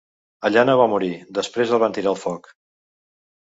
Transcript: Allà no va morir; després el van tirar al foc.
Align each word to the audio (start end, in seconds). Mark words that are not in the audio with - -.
Allà 0.47 0.61
no 0.69 0.75
va 0.79 0.87
morir; 0.93 1.09
després 1.39 1.75
el 1.77 1.83
van 1.85 1.95
tirar 1.99 2.13
al 2.15 2.19
foc. 2.23 2.51